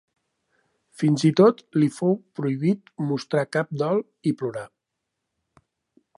Fins 1.01 1.25
i 1.29 1.31
tot 1.41 1.61
li 1.83 1.89
fou 1.97 2.17
prohibit 2.39 2.91
mostrar 3.11 3.45
cap 3.57 3.77
dol 3.83 4.05
i 4.33 4.35
plorar. 4.41 4.67